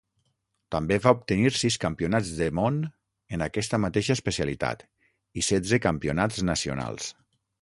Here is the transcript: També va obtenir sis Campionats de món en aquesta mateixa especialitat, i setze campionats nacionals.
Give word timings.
També 0.75 0.95
va 1.03 1.11
obtenir 1.17 1.51
sis 1.57 1.77
Campionats 1.83 2.31
de 2.39 2.47
món 2.61 2.79
en 3.37 3.45
aquesta 3.49 3.81
mateixa 3.85 4.17
especialitat, 4.19 4.83
i 5.41 5.45
setze 5.53 5.83
campionats 5.89 6.43
nacionals. 6.53 7.13